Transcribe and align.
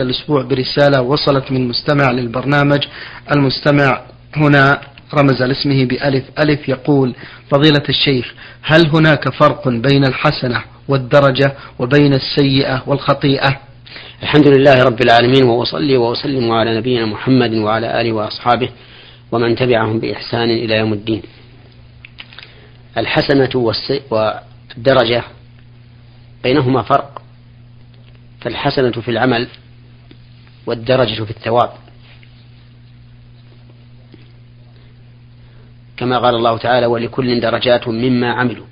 الأسبوع 0.00 0.42
برسالة 0.42 1.02
وصلت 1.02 1.52
من 1.52 1.68
مستمع 1.68 2.10
للبرنامج. 2.10 2.78
المستمع 3.32 4.00
هنا 4.36 4.80
رمز 5.14 5.42
لاسمه 5.42 5.84
بألف 5.84 6.24
ألف 6.38 6.68
يقول 6.68 7.14
فضيلة 7.50 7.82
الشيخ 7.88 8.34
هل 8.62 8.86
هناك 8.86 9.28
فرق 9.28 9.68
بين 9.68 10.04
الحسنة 10.04 10.62
والدرجة 10.88 11.52
وبين 11.78 12.14
السيئة 12.14 12.82
والخطيئة؟ 12.86 13.60
الحمد 14.22 14.48
لله 14.48 14.82
رب 14.82 15.02
العالمين 15.02 15.44
وأصلي 15.44 15.96
وأسلم 15.96 16.52
على 16.52 16.76
نبينا 16.76 17.06
محمد 17.06 17.54
وعلى 17.54 18.00
آله 18.00 18.12
وأصحابه 18.12 18.68
ومن 19.32 19.56
تبعهم 19.56 20.00
بإحسان 20.00 20.50
إلى 20.50 20.74
يوم 20.74 20.92
الدين. 20.92 21.22
الحسنة 22.98 23.72
والدرجة 24.10 25.24
بينهما 26.42 26.82
فرق. 26.82 27.22
فالحسنة 28.40 28.90
في 28.90 29.10
العمل 29.10 29.48
والدرجة 30.66 31.24
في 31.24 31.30
الثواب. 31.30 31.72
كما 35.96 36.18
قال 36.18 36.34
الله 36.34 36.58
تعالى 36.58 36.86
ولكل 36.86 37.40
درجات 37.40 37.88
مما 37.88 38.32
عملوا. 38.32 38.66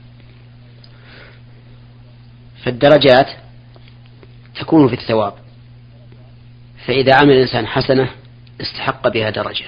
فالدرجات 2.65 3.31
تكون 4.55 4.89
في 4.89 4.95
الثواب. 4.95 5.35
فإذا 6.87 7.15
عمل 7.15 7.31
الإنسان 7.31 7.67
حسنة 7.67 8.11
استحق 8.61 9.09
بها 9.09 9.31
درجة. 9.31 9.67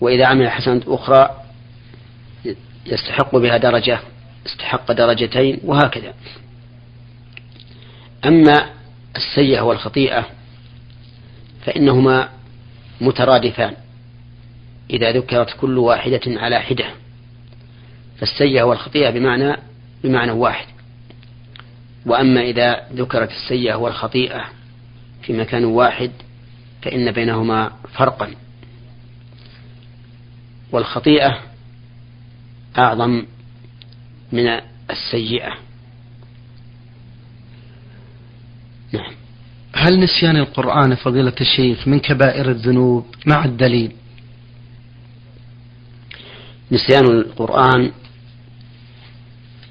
وإذا 0.00 0.26
عمل 0.26 0.50
حسنة 0.50 0.82
أخرى 0.86 1.42
يستحق 2.86 3.36
بها 3.36 3.56
درجة 3.56 4.00
استحق 4.46 4.92
درجتين 4.92 5.60
وهكذا. 5.64 6.14
أما 8.24 8.70
السيئة 9.16 9.60
والخطيئة 9.60 10.35
فإنهما 11.66 12.28
مترادفان. 13.00 13.74
إذا 14.90 15.12
ذكرت 15.12 15.56
كل 15.60 15.78
واحدة 15.78 16.20
على 16.26 16.60
حدة 16.60 16.86
فالسيئة 18.18 18.62
والخطيئة 18.62 19.10
بمعنى 19.10 19.56
بمعنى 20.04 20.30
واحد. 20.30 20.66
وأما 22.06 22.40
إذا 22.40 22.88
ذكرت 22.92 23.30
السيئة 23.30 23.74
والخطيئة 23.74 24.44
في 25.22 25.32
مكان 25.32 25.64
واحد 25.64 26.10
فإن 26.82 27.12
بينهما 27.12 27.72
فرقا. 27.92 28.30
والخطيئة 30.72 31.38
أعظم 32.78 33.26
من 34.32 34.60
السيئة. 34.90 35.54
نعم. 38.92 39.25
هل 39.76 40.00
نسيان 40.00 40.36
القرآن 40.36 40.94
فضيلة 40.94 41.32
الشيخ 41.40 41.88
من 41.88 42.00
كبائر 42.00 42.50
الذنوب 42.50 43.06
مع 43.26 43.44
الدليل؟ 43.44 43.92
نسيان 46.72 47.04
القرآن 47.06 47.92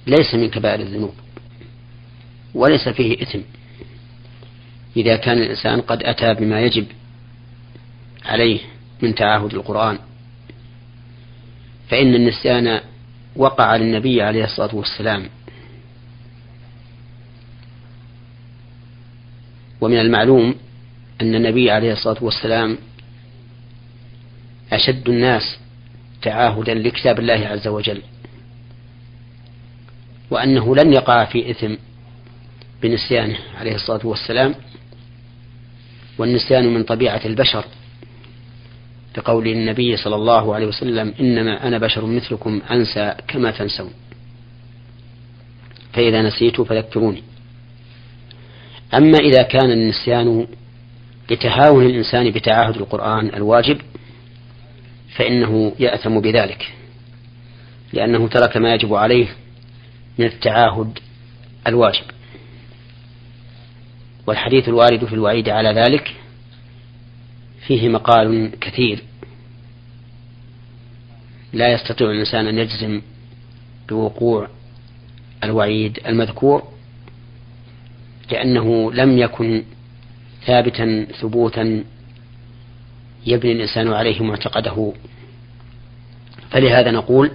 ليس 0.07 0.35
من 0.35 0.49
كبائر 0.49 0.79
الذنوب 0.79 1.13
وليس 2.53 2.89
فيه 2.89 3.21
إثم. 3.21 3.39
إذا 4.97 5.15
كان 5.15 5.37
الإنسان 5.37 5.81
قد 5.81 6.03
أتى 6.03 6.33
بما 6.33 6.61
يجب 6.61 6.85
عليه 8.25 8.59
من 9.01 9.15
تعاهد 9.15 9.53
القرآن 9.53 9.99
فإن 11.89 12.15
النسيان 12.15 12.81
وقع 13.35 13.75
للنبي 13.75 14.21
عليه 14.21 14.43
الصلاة 14.43 14.75
والسلام. 14.75 15.29
ومن 19.81 19.99
المعلوم 19.99 20.55
أن 21.21 21.35
النبي 21.35 21.71
عليه 21.71 21.93
الصلاة 21.93 22.23
والسلام 22.23 22.77
أشد 24.73 25.09
الناس 25.09 25.57
تعاهدا 26.21 26.73
لكتاب 26.73 27.19
الله 27.19 27.47
عز 27.47 27.67
وجل 27.67 28.01
وأنه 30.31 30.75
لن 30.75 30.93
يقع 30.93 31.25
في 31.25 31.51
إثم 31.51 31.73
بنسيانه 32.81 33.37
عليه 33.57 33.75
الصلاة 33.75 34.05
والسلام 34.07 34.55
والنسيان 36.17 36.73
من 36.73 36.83
طبيعة 36.83 37.21
البشر 37.25 37.65
بقول 39.17 39.47
النبي 39.47 39.97
صلى 39.97 40.15
الله 40.15 40.55
عليه 40.55 40.65
وسلم 40.65 41.13
إنما 41.19 41.67
أنا 41.67 41.77
بشر 41.77 42.05
مثلكم 42.05 42.61
أنسى 42.71 43.13
كما 43.27 43.51
تنسون 43.51 43.91
فإذا 45.93 46.21
نسيت 46.21 46.61
فذكروني. 46.61 47.23
أما 48.95 49.17
إذا 49.17 49.41
كان 49.41 49.71
النسيان 49.71 50.47
لتهاون 51.31 51.85
الإنسان 51.85 52.31
بتعاهد 52.31 52.75
القرآن 52.75 53.27
الواجب 53.33 53.77
فإنه 55.15 55.73
يأثم 55.79 56.19
بذلك 56.19 56.73
لأنه 57.93 58.27
ترك 58.27 58.57
ما 58.57 58.73
يجب 58.73 58.93
عليه 58.93 59.27
من 60.17 60.25
التعاهد 60.25 60.99
الواجب. 61.67 62.03
والحديث 64.27 64.69
الوارد 64.69 65.05
في 65.05 65.13
الوعيد 65.13 65.49
على 65.49 65.69
ذلك 65.69 66.13
فيه 67.67 67.89
مقال 67.89 68.51
كثير. 68.61 69.03
لا 71.53 71.73
يستطيع 71.73 72.11
الإنسان 72.11 72.47
أن 72.47 72.57
يجزم 72.57 73.01
بوقوع 73.89 74.47
الوعيد 75.43 75.99
المذكور 76.07 76.74
لأنه 78.31 78.93
لم 78.93 79.17
يكن 79.17 79.63
ثابتا 80.45 81.07
ثبوتا 81.21 81.83
يبني 83.25 83.51
الإنسان 83.51 83.93
عليه 83.93 84.23
معتقده. 84.23 84.93
فلهذا 86.51 86.91
نقول 86.91 87.31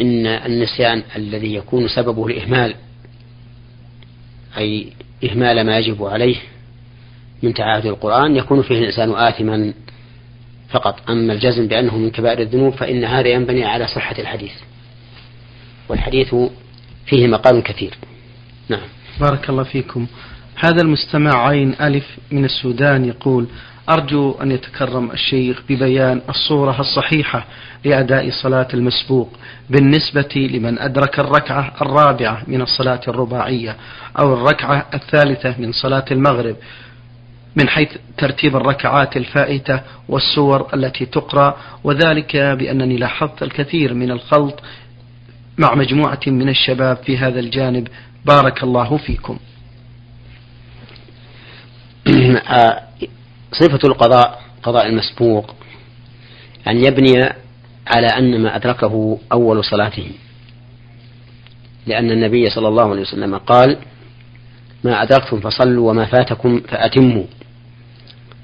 إن 0.00 0.26
النسيان 0.26 1.02
الذي 1.16 1.54
يكون 1.54 1.88
سببه 1.88 2.26
الإهمال 2.26 2.74
أي 4.58 4.92
إهمال 5.24 5.66
ما 5.66 5.78
يجب 5.78 6.04
عليه 6.04 6.36
من 7.42 7.54
تعاهد 7.54 7.86
القرآن 7.86 8.36
يكون 8.36 8.62
فيه 8.62 8.78
الإنسان 8.78 9.10
آثما 9.10 9.74
فقط. 10.70 11.10
أما 11.10 11.32
الجزم 11.32 11.68
بأنه 11.68 11.98
من 11.98 12.10
كبائر 12.10 12.40
الذنوب 12.40 12.74
فإن 12.74 13.04
هذا 13.04 13.28
ينبني 13.28 13.64
على 13.64 13.86
صحة 13.86 14.18
الحديث. 14.18 14.52
والحديث 15.88 16.34
فيه 17.06 17.26
مقال 17.26 17.62
كثير. 17.62 17.94
نعم. 18.68 18.88
بارك 19.20 19.50
الله 19.50 19.62
فيكم. 19.62 20.06
هذا 20.56 20.82
المستمع 20.82 21.48
عين 21.48 21.74
ألف 21.80 22.04
من 22.30 22.44
السودان 22.44 23.04
يقول 23.04 23.46
أرجو 23.90 24.32
أن 24.42 24.50
يتكرم 24.50 25.10
الشيخ 25.10 25.62
ببيان 25.68 26.20
الصورة 26.28 26.80
الصحيحة 26.80 27.46
لأداء 27.84 28.30
صلاة 28.30 28.68
المسبوق 28.74 29.32
بالنسبة 29.70 30.48
لمن 30.52 30.78
أدرك 30.78 31.18
الركعة 31.20 31.72
الرابعة 31.82 32.42
من 32.46 32.62
الصلاة 32.62 33.00
الرباعية 33.08 33.76
أو 34.18 34.34
الركعة 34.34 34.86
الثالثة 34.94 35.54
من 35.58 35.72
صلاة 35.72 36.04
المغرب 36.10 36.56
من 37.56 37.68
حيث 37.68 37.88
ترتيب 38.18 38.56
الركعات 38.56 39.16
الفائتة 39.16 39.80
والسور 40.08 40.66
التي 40.74 41.06
تقرأ 41.06 41.56
وذلك 41.84 42.36
بأنني 42.36 42.96
لاحظت 42.96 43.42
الكثير 43.42 43.94
من 43.94 44.10
الخلط 44.10 44.60
مع 45.58 45.74
مجموعة 45.74 46.20
من 46.26 46.48
الشباب 46.48 46.96
في 46.96 47.18
هذا 47.18 47.40
الجانب 47.40 47.88
بارك 48.24 48.62
الله 48.62 48.96
فيكم 48.96 49.38
صفة 53.60 53.88
القضاء 53.88 54.42
قضاء 54.62 54.86
المسبوق 54.86 55.54
أن 56.68 56.84
يبني 56.84 57.32
على 57.86 58.06
أن 58.06 58.42
ما 58.42 58.56
أدركه 58.56 59.18
أول 59.32 59.64
صلاته. 59.64 60.10
لأن 61.86 62.10
النبي 62.10 62.50
صلى 62.50 62.68
الله 62.68 62.90
عليه 62.90 63.00
وسلم 63.00 63.36
قال 63.36 63.76
ما 64.84 65.02
أدركتم 65.02 65.40
فصلوا 65.40 65.90
وما 65.90 66.04
فاتكم 66.04 66.60
فأتموا. 66.60 67.24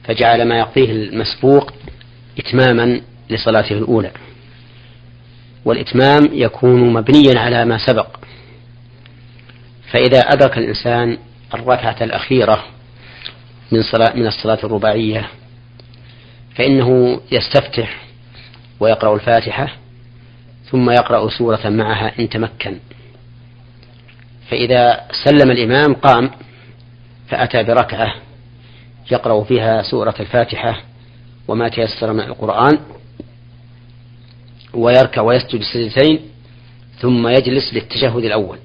فجعل 0.04 0.48
ما 0.48 0.58
يقضيه 0.58 0.92
المسبوق 0.92 1.72
إتماما 2.38 3.00
لصلاته 3.30 3.72
الأولى. 3.72 4.10
والإتمام 5.64 6.28
يكون 6.32 6.92
مبنيا 6.92 7.38
على 7.38 7.64
ما 7.64 7.78
سبق. 7.86 8.16
فإذا 9.94 10.18
أدرك 10.18 10.58
الإنسان 10.58 11.18
الركعة 11.54 11.96
الأخيرة 12.00 12.64
من 13.72 13.82
صلاة 13.82 14.16
من 14.16 14.26
الصلاة 14.26 14.58
الرباعية 14.64 15.28
فإنه 16.54 17.20
يستفتح 17.32 18.02
ويقرأ 18.80 19.14
الفاتحة 19.14 19.68
ثم 20.70 20.90
يقرأ 20.90 21.28
سورة 21.28 21.68
معها 21.68 22.12
إن 22.18 22.28
تمكن. 22.28 22.78
فإذا 24.50 25.00
سلم 25.24 25.50
الإمام 25.50 25.94
قام 25.94 26.30
فأتى 27.28 27.62
بركعة 27.62 28.14
يقرأ 29.10 29.44
فيها 29.44 29.82
سورة 29.82 30.14
الفاتحة 30.20 30.80
وما 31.48 31.68
تيسر 31.68 32.12
من 32.12 32.20
القرآن 32.20 32.78
ويركع 34.74 35.22
ويسجد 35.22 35.62
سجدتين 35.62 36.20
ثم 37.00 37.28
يجلس 37.28 37.74
للتشهد 37.74 38.24
الأول. 38.24 38.58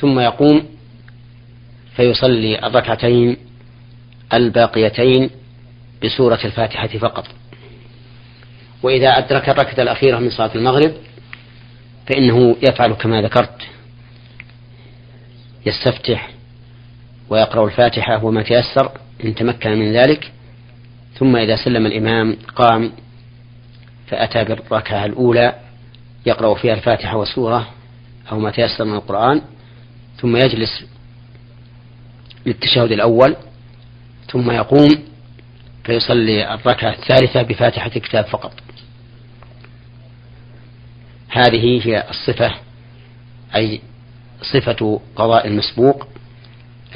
ثم 0.00 0.20
يقوم 0.20 0.62
فيصلي 1.96 2.66
الركعتين 2.66 3.36
الباقيتين 4.32 5.30
بسورة 6.04 6.38
الفاتحة 6.44 6.86
فقط. 6.86 7.24
وإذا 8.82 9.08
أدرك 9.08 9.48
الركعة 9.48 9.82
الأخيرة 9.82 10.18
من 10.18 10.30
صلاة 10.30 10.50
المغرب 10.54 10.92
فإنه 12.06 12.56
يفعل 12.62 12.92
كما 12.92 13.22
ذكرت 13.22 13.62
يستفتح 15.66 16.30
ويقرأ 17.30 17.64
الفاتحة 17.64 18.24
وما 18.24 18.42
تيسر 18.42 18.92
إن 19.24 19.34
تمكن 19.34 19.70
من 19.70 19.92
ذلك. 19.92 20.32
ثم 21.14 21.36
إذا 21.36 21.56
سلم 21.56 21.86
الإمام 21.86 22.36
قام 22.56 22.92
فأتى 24.06 24.44
بالركعة 24.44 25.04
الأولى 25.04 25.54
يقرأ 26.26 26.54
فيها 26.54 26.74
الفاتحة 26.74 27.16
وسورة 27.16 27.68
أو 28.32 28.38
ما 28.38 28.50
تيسر 28.50 28.84
من 28.84 28.94
القرآن. 28.94 29.42
ثم 30.20 30.36
يجلس 30.36 30.84
للتشهد 32.46 32.92
الأول 32.92 33.36
ثم 34.32 34.50
يقوم 34.50 34.90
فيصلي 35.84 36.54
الركعة 36.54 36.92
الثالثة 36.92 37.42
بفاتحة 37.42 37.90
الكتاب 37.96 38.24
فقط. 38.24 38.52
هذه 41.28 41.86
هي 41.86 42.10
الصفة 42.10 42.54
أي 43.56 43.80
صفة 44.42 45.00
قضاء 45.16 45.46
المسبوق 45.46 46.06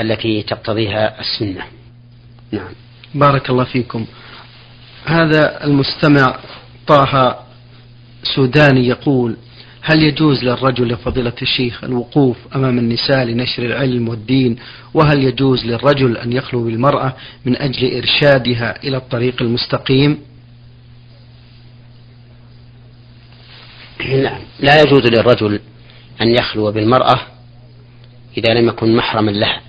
التي 0.00 0.42
تقتضيها 0.42 1.20
السنة. 1.20 1.64
نعم. 2.52 2.72
بارك 3.14 3.50
الله 3.50 3.64
فيكم. 3.64 4.06
هذا 5.04 5.64
المستمع 5.64 6.38
طه 6.86 7.38
سوداني 8.34 8.86
يقول 8.86 9.36
هل 9.88 10.02
يجوز 10.02 10.44
للرجل 10.44 10.96
فضيلة 10.96 11.32
الشيخ 11.42 11.84
الوقوف 11.84 12.36
أمام 12.54 12.78
النساء 12.78 13.24
لنشر 13.24 13.62
العلم 13.62 14.08
والدين؟ 14.08 14.56
وهل 14.94 15.24
يجوز 15.24 15.64
للرجل 15.66 16.16
أن 16.16 16.32
يخلو 16.32 16.64
بالمرأة 16.64 17.16
من 17.44 17.56
أجل 17.56 17.96
إرشادها 17.96 18.84
إلى 18.84 18.96
الطريق 18.96 19.42
المستقيم؟ 19.42 20.18
نعم 24.08 24.40
لا 24.60 24.80
يجوز 24.80 25.06
للرجل 25.06 25.60
أن 26.22 26.28
يخلو 26.28 26.72
بالمرأة 26.72 27.20
إذا 28.38 28.54
لم 28.54 28.68
يكن 28.68 28.96
محرما 28.96 29.30
لها 29.30 29.60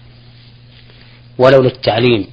ولو 1.38 1.62
للتعليم 1.62 2.28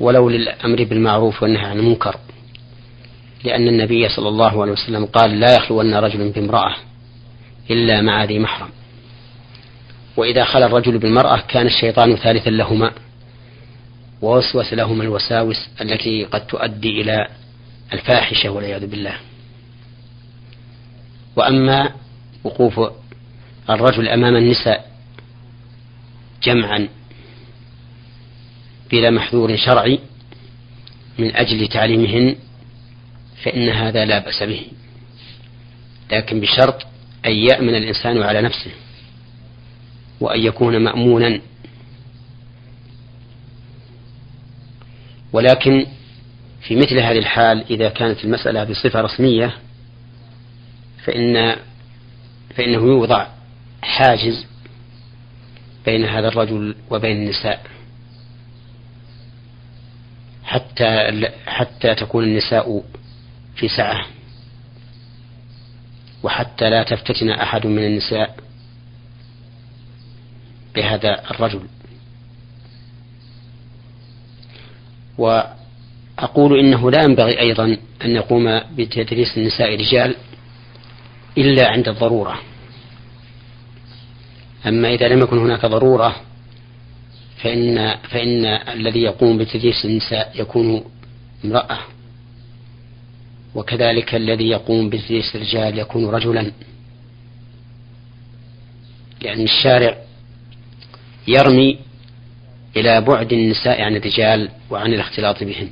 ولو 0.00 0.28
للأمر 0.28 0.84
بالمعروف 0.84 1.42
والنهي 1.42 1.64
عن 1.64 1.78
المنكر. 1.78 2.16
لأن 3.44 3.68
النبي 3.68 4.08
صلى 4.08 4.28
الله 4.28 4.62
عليه 4.62 4.72
وسلم 4.72 5.06
قال 5.06 5.40
لا 5.40 5.54
يخلون 5.56 5.94
رجل 5.94 6.30
بامرأة 6.32 6.76
إلا 7.70 8.02
مع 8.02 8.24
ذي 8.24 8.38
محرم. 8.38 8.68
وإذا 10.16 10.44
خلى 10.44 10.66
الرجل 10.66 10.98
بالمرأة 10.98 11.40
كان 11.48 11.66
الشيطان 11.66 12.16
ثالثا 12.16 12.50
لهما 12.50 12.92
ووسوس 14.22 14.72
لهما 14.72 15.02
الوساوس 15.04 15.68
التي 15.80 16.24
قد 16.24 16.46
تؤدي 16.46 17.00
إلى 17.00 17.28
الفاحشة 17.92 18.48
والعياذ 18.48 18.86
بالله. 18.86 19.14
وأما 21.36 21.92
وقوف 22.44 22.80
الرجل 23.70 24.08
أمام 24.08 24.36
النساء 24.36 24.90
جمعا 26.42 26.88
بلا 28.90 29.10
محذور 29.10 29.56
شرعي 29.56 29.98
من 31.18 31.36
أجل 31.36 31.68
تعليمهن 31.68 32.36
فإن 33.44 33.68
هذا 33.68 34.04
لا 34.04 34.18
بأس 34.18 34.42
به. 34.42 34.66
لكن 36.12 36.40
بشرط 36.40 36.86
أن 37.26 37.32
يأمن 37.32 37.74
الإنسان 37.74 38.22
على 38.22 38.42
نفسه 38.42 38.70
وأن 40.20 40.40
يكون 40.40 40.84
مأمونا. 40.84 41.40
ولكن 45.32 45.86
في 46.60 46.76
مثل 46.76 46.98
هذه 46.98 47.18
الحال 47.18 47.64
إذا 47.70 47.88
كانت 47.88 48.24
المسألة 48.24 48.64
بصفة 48.64 49.00
رسمية 49.00 49.54
فإن 51.04 51.56
فإنه 52.56 52.78
يوضع 52.78 53.26
حاجز 53.82 54.46
بين 55.86 56.04
هذا 56.04 56.28
الرجل 56.28 56.74
وبين 56.90 57.16
النساء. 57.16 57.66
حتى 60.44 61.28
حتى 61.46 61.94
تكون 61.94 62.24
النساء 62.24 62.82
في 63.58 63.68
سعة 63.68 64.06
وحتى 66.22 66.70
لا 66.70 66.82
تفتتن 66.82 67.30
أحد 67.30 67.66
من 67.66 67.84
النساء 67.84 68.36
بهذا 70.74 71.30
الرجل. 71.30 71.62
وأقول 75.18 76.58
إنه 76.58 76.90
لا 76.90 77.02
ينبغي 77.02 77.40
أيضا 77.40 77.76
أن 78.04 78.10
يقوم 78.10 78.60
بتدريس 78.76 79.38
النساء 79.38 79.74
رجال 79.74 80.16
إلا 81.38 81.68
عند 81.68 81.88
الضرورة. 81.88 82.40
أما 84.66 84.94
إذا 84.94 85.08
لم 85.08 85.20
يكن 85.20 85.38
هناك 85.38 85.66
ضرورة 85.66 86.16
فإن 87.42 87.96
فإن 87.96 88.44
الذي 88.46 89.02
يقوم 89.02 89.38
بتدريس 89.38 89.84
النساء 89.84 90.32
يكون 90.34 90.84
امرأة. 91.44 91.78
وكذلك 93.58 94.14
الذي 94.14 94.48
يقوم 94.48 94.88
بتدريس 94.88 95.34
الرجال 95.36 95.78
يكون 95.78 96.06
رجلا. 96.06 96.52
لأن 99.22 99.40
الشارع 99.40 99.96
يرمي 101.28 101.78
إلى 102.76 103.00
بعد 103.00 103.32
النساء 103.32 103.82
عن 103.82 103.96
الرجال 103.96 104.48
وعن 104.70 104.94
الاختلاط 104.94 105.44
بهن. 105.44 105.70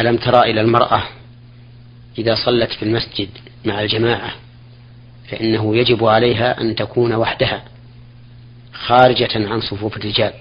ألم 0.00 0.16
ترى 0.16 0.50
إلى 0.50 0.60
المرأة 0.60 1.02
إذا 2.18 2.34
صلت 2.34 2.72
في 2.72 2.82
المسجد 2.82 3.28
مع 3.64 3.82
الجماعة 3.82 4.34
فإنه 5.28 5.76
يجب 5.76 6.04
عليها 6.04 6.60
أن 6.60 6.74
تكون 6.74 7.14
وحدها 7.14 7.64
خارجة 8.72 9.30
عن 9.34 9.60
صفوف 9.60 9.96
الرجال. 9.96 10.32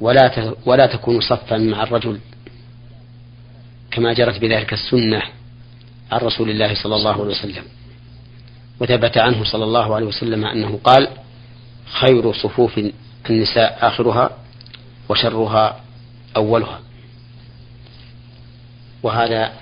ولا 0.00 0.54
ولا 0.66 0.86
تكون 0.86 1.20
صفا 1.20 1.58
مع 1.58 1.82
الرجل. 1.82 2.20
كما 3.90 4.12
جرت 4.12 4.38
بذلك 4.40 4.72
السنة 4.72 5.22
عن 6.12 6.18
رسول 6.18 6.50
الله 6.50 6.74
صلى 6.74 6.96
الله 6.96 7.12
عليه 7.12 7.30
وسلم. 7.30 7.64
وثبت 8.80 9.18
عنه 9.18 9.44
صلى 9.44 9.64
الله 9.64 9.94
عليه 9.94 10.06
وسلم 10.06 10.44
أنه 10.44 10.80
قال 10.84 11.08
خير 12.00 12.32
صفوف 12.32 12.80
النساء 13.30 13.78
آخرها 13.80 14.30
وشرها 15.08 15.80
أولها. 16.36 16.80
وهذا 19.02 19.52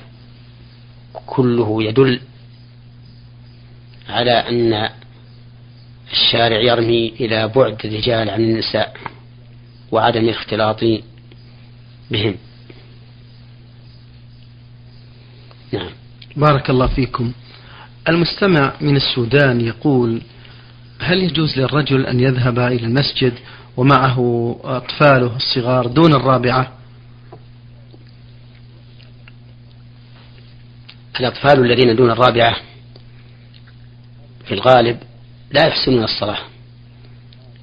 كله 1.27 1.83
يدل 1.83 2.21
على 4.09 4.33
أن 4.33 4.91
الشارع 6.13 6.61
يرمي 6.61 7.09
إلى 7.09 7.49
بعد 7.49 7.87
الرجال 7.87 8.31
عن 8.31 8.41
النساء 8.41 8.97
وعدم 9.93 10.21
الاختلاط 10.21 10.81
بهم. 12.11 12.37
نعم. 15.73 15.91
بارك 16.37 16.71
الله 16.71 16.87
فيكم. 16.87 17.33
المستمع 18.09 18.73
من 18.81 18.97
السودان 18.97 19.61
يقول 19.61 20.23
هل 21.01 21.23
يجوز 21.23 21.59
للرجل 21.59 22.07
أن 22.07 22.21
يذهب 22.21 22.59
إلى 22.59 22.87
المسجد 22.87 23.33
ومعه 23.77 24.57
أطفاله 24.65 25.37
الصغار 25.37 25.87
دون 25.87 26.15
الرابعة؟ 26.15 26.73
الأطفال 31.21 31.65
الذين 31.65 31.97
دون 31.97 32.11
الرابعة 32.11 32.57
في 34.45 34.55
الغالب 34.55 34.99
لا 35.51 35.67
يحسنون 35.67 36.05
الصلاة 36.05 36.39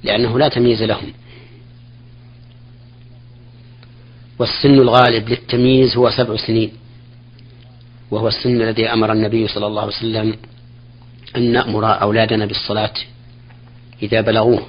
لأنه 0.02 0.38
لا 0.38 0.48
تمييز 0.48 0.82
لهم. 0.82 1.12
والسن 4.38 4.74
الغالب 4.74 5.28
للتمييز 5.28 5.96
هو 5.96 6.10
سبع 6.10 6.36
سنين. 6.36 6.72
وهو 8.10 8.28
السن 8.28 8.62
الذي 8.62 8.92
أمر 8.92 9.12
النبي 9.12 9.48
صلى 9.48 9.66
الله 9.66 9.82
عليه 9.82 9.96
وسلم 9.96 10.36
أن 11.36 11.52
نأمر 11.52 12.02
أولادنا 12.02 12.46
بالصلاة 12.46 12.94
إذا 14.02 14.20
بلغوه. 14.20 14.66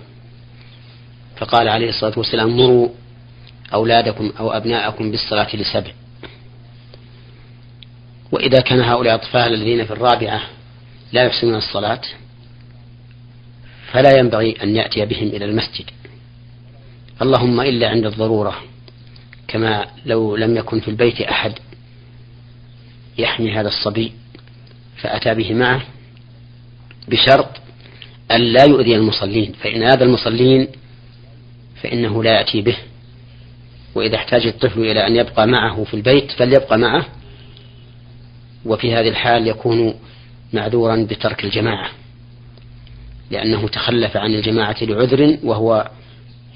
فقال 1.37 1.67
عليه 1.67 1.89
الصلاة 1.89 2.13
والسلام 2.17 2.57
مروا 2.57 2.89
أولادكم 3.73 4.31
أو 4.39 4.51
أبناءكم 4.51 5.11
بالصلاة 5.11 5.55
لسبع. 5.55 5.91
وإذا 8.31 8.59
كان 8.59 8.81
هؤلاء 8.81 9.15
الأطفال 9.15 9.53
الذين 9.53 9.85
في 9.85 9.91
الرابعة 9.91 10.41
لا 11.11 11.23
يحسنون 11.23 11.55
الصلاة 11.55 12.01
فلا 13.91 14.19
ينبغي 14.19 14.63
أن 14.63 14.75
يأتي 14.75 15.05
بهم 15.05 15.27
إلى 15.27 15.45
المسجد. 15.45 15.85
اللهم 17.21 17.61
إلا 17.61 17.89
عند 17.89 18.05
الضرورة 18.05 18.55
كما 19.47 19.87
لو 20.05 20.35
لم 20.35 20.57
يكن 20.57 20.79
في 20.79 20.87
البيت 20.87 21.21
أحد 21.21 21.53
يحمي 23.17 23.51
هذا 23.51 23.67
الصبي 23.67 24.11
فأتى 24.97 25.33
به 25.33 25.53
معه 25.53 25.81
بشرط 27.07 27.49
أن 28.31 28.41
لا 28.41 28.65
يؤذي 28.65 28.95
المصلين 28.95 29.53
فإن 29.53 29.83
هذا 29.83 30.03
المصلين 30.03 30.67
فإنه 31.81 32.23
لا 32.23 32.31
يأتي 32.31 32.61
به 32.61 32.77
وإذا 33.95 34.15
احتاج 34.15 34.47
الطفل 34.47 34.79
إلى 34.79 35.07
أن 35.07 35.15
يبقى 35.15 35.47
معه 35.47 35.83
في 35.83 35.93
البيت 35.93 36.31
فليبقى 36.31 36.77
معه 36.77 37.05
وفي 38.65 38.93
هذه 38.93 39.09
الحال 39.09 39.47
يكون 39.47 39.93
معذورا 40.53 41.07
بترك 41.09 41.43
الجماعة 41.43 41.89
لأنه 43.31 43.67
تخلف 43.67 44.17
عن 44.17 44.33
الجماعة 44.33 44.75
لعذر 44.81 45.37
وهو 45.43 45.89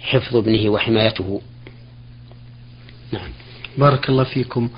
حفظ 0.01 0.35
ابنه 0.35 0.69
وحمايته. 0.69 1.41
نعم. 3.11 3.29
بارك 3.77 4.09
الله 4.09 4.23
فيكم. 4.23 4.69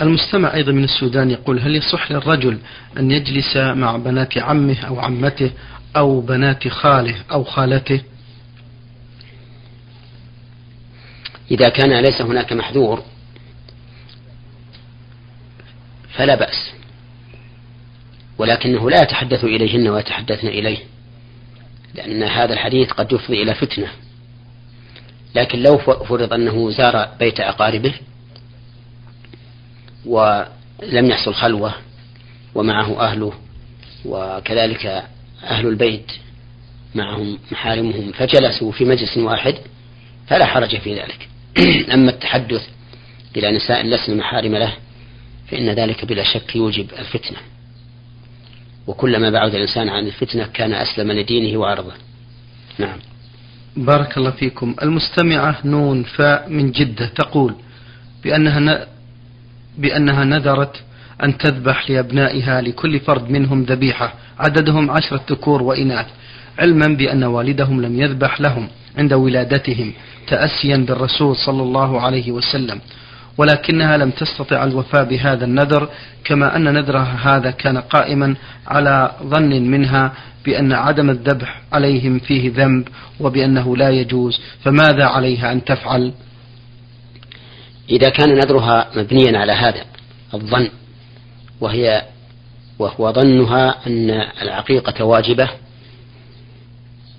المستمع 0.00 0.54
أيضا 0.54 0.72
من 0.72 0.84
السودان 0.84 1.30
يقول 1.30 1.60
هل 1.60 1.76
يصح 1.76 2.12
للرجل 2.12 2.58
أن 2.98 3.10
يجلس 3.10 3.56
مع 3.56 3.96
بنات 3.96 4.38
عمه 4.38 4.86
أو 4.86 5.00
عمته 5.00 5.50
أو 5.96 6.20
بنات 6.20 6.68
خاله 6.68 7.14
أو 7.32 7.44
خالته؟ 7.44 8.00
إذا 11.50 11.68
كان 11.68 12.00
ليس 12.00 12.20
هناك 12.20 12.52
محذور 12.52 13.02
فلا 16.14 16.34
بأس. 16.34 16.72
ولكنه 18.38 18.90
لا 18.90 19.02
يتحدث 19.02 19.44
إليهن 19.44 19.88
ويتحدثن 19.88 20.48
إليه 20.48 20.78
لأن 21.94 22.22
هذا 22.22 22.52
الحديث 22.52 22.90
قد 22.90 23.12
يفضي 23.12 23.42
إلى 23.42 23.54
فتنة. 23.54 23.88
لكن 25.34 25.62
لو 25.62 25.78
فرض 25.78 26.32
أنه 26.32 26.70
زار 26.70 27.08
بيت 27.18 27.40
أقاربه 27.40 27.94
ولم 30.06 31.06
يحصل 31.06 31.34
خلوة 31.34 31.74
ومعه 32.54 33.00
أهله 33.00 33.32
وكذلك 34.04 35.04
أهل 35.44 35.66
البيت 35.66 36.12
معهم 36.94 37.38
محارمهم 37.52 38.12
فجلسوا 38.12 38.72
في 38.72 38.84
مجلس 38.84 39.18
واحد 39.18 39.54
فلا 40.26 40.46
حرج 40.46 40.78
في 40.78 40.94
ذلك. 40.94 41.28
أما 41.94 42.10
التحدث 42.10 42.68
إلى 43.36 43.50
نساء 43.56 43.86
لسن 43.86 44.16
محارم 44.16 44.56
له 44.56 44.72
فإن 45.50 45.70
ذلك 45.70 46.04
بلا 46.04 46.24
شك 46.24 46.56
يوجب 46.56 46.86
الفتنة. 46.98 47.38
وكلما 48.86 49.30
بعد 49.30 49.54
الإنسان 49.54 49.88
عن 49.88 50.06
الفتنة 50.06 50.46
كان 50.46 50.72
أسلم 50.72 51.12
لدينه 51.12 51.58
وعرضه. 51.58 51.92
نعم. 52.78 52.98
بارك 53.76 54.18
الله 54.18 54.30
فيكم. 54.30 54.76
المستمعة 54.82 55.58
نون 55.64 56.02
فاء 56.02 56.48
من 56.48 56.72
جدة 56.72 57.06
تقول 57.06 57.54
بأنها. 58.24 58.86
بأنها 59.78 60.24
نذرت 60.24 60.76
أن 61.24 61.38
تذبح 61.38 61.90
لأبنائها 61.90 62.60
لكل 62.60 63.00
فرد 63.00 63.30
منهم 63.30 63.62
ذبيحة 63.62 64.14
عددهم 64.38 64.90
عشرة 64.90 65.20
ذكور 65.30 65.62
وإناث 65.62 66.06
علما 66.58 66.86
بأن 66.86 67.24
والدهم 67.24 67.82
لم 67.82 68.00
يذبح 68.00 68.40
لهم 68.40 68.68
عند 68.98 69.12
ولادتهم 69.12 69.92
تأسيا 70.26 70.76
بالرسول 70.76 71.36
صلى 71.36 71.62
الله 71.62 72.00
عليه 72.00 72.32
وسلم. 72.32 72.80
ولكنها 73.38 73.96
لم 73.96 74.10
تستطع 74.10 74.64
الوفاء 74.64 75.04
بهذا 75.04 75.44
النذر 75.44 75.88
كما 76.24 76.56
أن 76.56 76.64
نذرها 76.64 77.36
هذا 77.36 77.50
كان 77.50 77.78
قائما 77.78 78.34
على 78.66 79.10
ظن 79.22 79.62
منها 79.62 80.12
بأن 80.44 80.72
عدم 80.72 81.10
الذبح 81.10 81.60
عليهم 81.72 82.18
فيه 82.18 82.52
ذنب 82.54 82.88
وبأنه 83.20 83.76
لا 83.76 83.90
يجوز 83.90 84.40
فماذا 84.64 85.04
عليها 85.04 85.52
أن 85.52 85.64
تفعل؟ 85.64 86.12
إذا 87.90 88.08
كان 88.08 88.34
نذرها 88.34 88.90
مبنيا 88.96 89.38
على 89.38 89.52
هذا 89.52 89.84
الظن 90.34 90.70
وهي 91.60 92.06
وهو 92.78 93.12
ظنها 93.12 93.86
أن 93.86 94.10
العقيقة 94.42 95.04
واجبة 95.04 95.50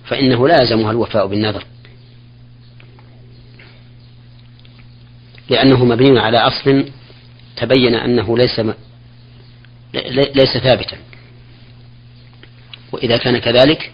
فإنه 0.04 0.48
لا 0.48 0.56
يلزمها 0.60 0.90
الوفاء 0.90 1.26
بالنذر. 1.26 1.64
لأنه 5.48 5.84
مبني 5.84 6.18
على 6.18 6.38
أصل 6.38 6.84
تبين 7.56 7.94
أنه 7.94 8.38
ليس 8.38 8.60
ليس 10.34 10.56
ثابتا. 10.56 10.96
وإذا 12.92 13.16
كان 13.16 13.38
كذلك 13.38 13.90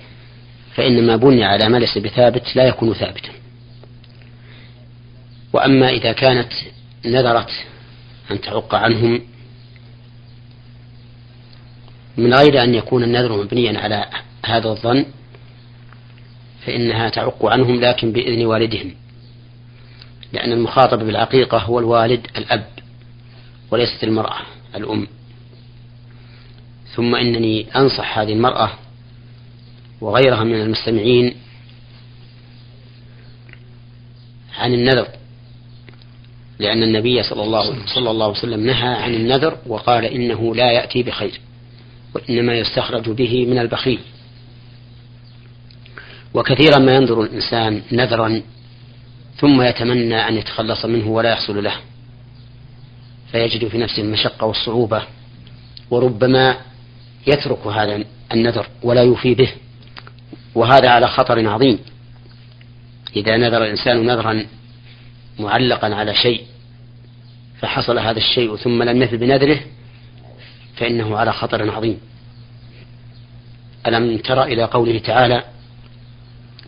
فإن 0.75 1.07
ما 1.07 1.17
بني 1.17 1.45
على 1.45 1.69
ما 1.69 1.77
ليس 1.77 1.99
بثابت 1.99 2.57
لا 2.57 2.65
يكون 2.65 2.95
ثابتا. 2.95 3.36
وأما 5.57 5.89
إذا 5.89 6.13
كانت 6.13 6.53
نذرت 7.05 7.51
أن 8.31 8.41
تعق 8.41 8.75
عنهم 8.75 9.21
من 12.17 12.35
غير 12.35 12.63
أن 12.63 12.75
يكون 12.75 13.03
النذر 13.03 13.43
مبنيا 13.45 13.81
على 13.81 14.07
هذا 14.45 14.69
الظن 14.69 15.07
فإنها 16.67 17.09
تعق 17.09 17.47
عنهم 17.47 17.81
لكن 17.81 18.13
بإذن 18.13 18.47
والدهم 18.47 18.95
لأن 20.33 20.53
المخاطب 20.53 20.99
بالعقيقة 20.99 21.59
هو 21.59 21.79
الوالد 21.79 22.27
الأب 22.37 22.67
وليست 23.71 24.05
المرأة 24.05 24.39
الأم. 24.75 25.07
ثم 26.95 27.15
إنني 27.15 27.67
أنصح 27.77 28.19
هذه 28.19 28.33
المرأة 28.33 28.71
وغيرها 30.01 30.45
من 30.45 30.61
المستمعين 30.61 31.35
عن 34.59 34.75
النذر. 34.75 35.09
لأن 36.59 36.83
النبي 36.83 37.23
صلى 37.23 37.43
الله, 37.43 37.87
صلى 37.87 38.11
الله 38.11 38.27
عليه 38.27 38.39
وسلم 38.39 38.67
نهى 38.67 38.89
عن 38.89 39.15
النذر 39.15 39.59
وقال 39.67 40.05
إنه 40.05 40.55
لا 40.55 40.73
يأتي 40.73 41.03
بخير 41.03 41.41
وإنما 42.15 42.55
يستخرج 42.55 43.11
به 43.11 43.47
من 43.47 43.59
البخيل. 43.59 43.99
وكثيرا 46.35 46.79
ما 46.79 46.95
ينظر 46.95 47.23
الإنسان 47.23 47.83
نذرا 47.93 48.43
ثم 49.37 49.63
يتمنى 49.63 50.29
أن 50.29 50.37
يتخلص 50.37 50.85
منه 50.85 51.09
ولا 51.09 51.31
يحصل 51.31 51.65
له. 51.65 51.75
فيجد 53.33 53.69
في 53.69 53.79
نفسه 53.79 54.03
المشقة 54.03 54.47
والصعوبة 54.47 55.03
وربما 55.91 56.57
يترك 57.27 57.67
هذا 57.67 58.05
النذر 58.33 58.67
ولا 58.83 59.03
يوفي 59.03 59.35
به. 59.35 59.53
وهذا 60.55 60.89
على 60.89 61.09
خطر 61.09 61.49
عظيم. 61.49 61.79
إذا 63.17 63.37
نذر 63.37 63.65
الإنسان 63.65 64.07
نذرا 64.07 64.47
معلقا 65.39 65.95
على 65.95 66.15
شيء 66.15 66.43
فحصل 67.61 67.99
هذا 67.99 68.19
الشيء 68.19 68.57
ثم 68.57 68.83
لم 68.83 69.03
يفي 69.03 69.17
بنذره 69.17 69.61
فإنه 70.77 71.17
على 71.17 71.33
خطر 71.33 71.71
عظيم. 71.71 71.99
ألم 73.87 74.19
تر 74.19 74.43
إلى 74.43 74.65
قوله 74.65 74.99
تعالى 74.99 75.45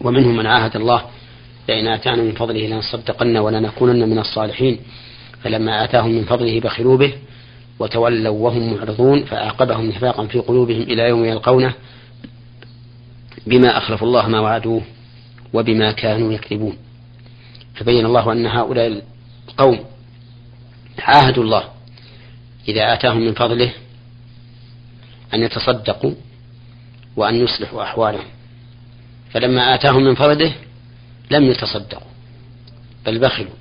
ومنهم 0.01 0.37
من 0.37 0.47
عاهد 0.47 0.77
الله 0.77 1.05
لئن 1.69 1.87
آتانا 1.87 2.23
من 2.23 2.33
فضله 2.33 2.67
لنصدقن 2.67 3.37
ولنكونن 3.37 4.09
من 4.09 4.19
الصالحين. 4.19 4.79
فلما 5.43 5.85
آتاهم 5.85 6.11
من 6.11 6.25
فضله 6.25 6.61
بخلوا 6.61 6.97
به 6.97 7.13
وتولوا 7.79 8.39
وهم 8.39 8.75
معرضون 8.75 9.25
فأعقبهم 9.25 9.87
نفاقا 9.87 10.27
في 10.27 10.39
قلوبهم 10.39 10.83
إلى 10.83 11.03
يوم 11.03 11.25
يلقونه 11.25 11.73
بما 13.47 13.79
أخلفوا 13.79 14.07
الله 14.07 14.29
ما 14.29 14.41
وعدوه 14.41 14.83
وبما 15.53 15.93
كانوا 15.93 16.33
يكذبون. 16.33 16.77
فبين 17.79 18.07
الله 18.07 18.33
أن 18.33 18.47
هؤلاء 18.47 19.03
القوم 19.49 19.79
عاهدوا 20.99 21.45
الله. 21.45 21.65
إذا 22.69 22.93
آتاهم 22.95 23.21
من 23.21 23.33
فضله 23.33 23.73
أن 25.35 25.43
يتصدقوا 25.43 26.15
وأن 27.17 27.35
يصلحوا 27.35 27.83
أحوالهم. 27.83 28.27
فلما 29.31 29.75
آتاهم 29.75 30.03
من 30.05 30.15
فضله 30.15 30.53
لم 31.31 31.45
يتصدقوا 31.45 32.09
بل 33.07 33.19
بخلوا 33.19 33.55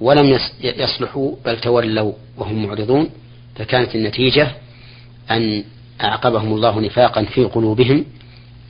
ولم 0.00 0.38
يصلحوا 0.62 1.36
بل 1.44 1.60
تولوا 1.60 2.12
وهم 2.36 2.66
معرضون. 2.66 3.10
فكانت 3.56 3.94
النتيجة 3.94 4.50
أن 5.30 5.64
أعقبهم 6.02 6.52
الله 6.54 6.80
نفاقا 6.80 7.24
في 7.24 7.44
قلوبهم 7.44 8.04